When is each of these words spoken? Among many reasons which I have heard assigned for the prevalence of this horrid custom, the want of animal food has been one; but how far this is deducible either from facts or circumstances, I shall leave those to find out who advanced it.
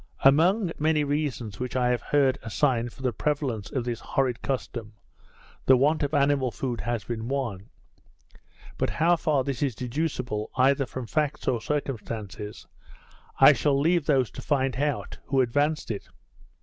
Among 0.23 0.71
many 0.79 1.03
reasons 1.03 1.59
which 1.59 1.75
I 1.75 1.89
have 1.89 2.01
heard 2.01 2.39
assigned 2.41 2.91
for 2.91 3.03
the 3.03 3.13
prevalence 3.13 3.69
of 3.69 3.83
this 3.85 3.99
horrid 3.99 4.41
custom, 4.41 4.93
the 5.67 5.77
want 5.77 6.01
of 6.01 6.15
animal 6.15 6.49
food 6.49 6.81
has 6.81 7.03
been 7.03 7.27
one; 7.27 7.69
but 8.79 8.89
how 8.89 9.15
far 9.15 9.43
this 9.43 9.61
is 9.61 9.75
deducible 9.75 10.49
either 10.55 10.87
from 10.87 11.05
facts 11.05 11.47
or 11.47 11.61
circumstances, 11.61 12.65
I 13.39 13.53
shall 13.53 13.79
leave 13.79 14.07
those 14.07 14.31
to 14.31 14.41
find 14.41 14.75
out 14.77 15.19
who 15.27 15.39
advanced 15.39 15.91
it. 15.91 16.09